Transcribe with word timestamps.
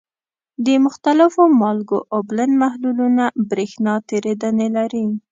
د 0.65 0.67
مختلفو 0.85 1.43
مالګو 1.61 1.99
اوبلن 2.15 2.51
محلولونه 2.61 3.25
برېښنا 3.49 3.93
تیریدنې 4.09 4.67
لري. 4.77 5.05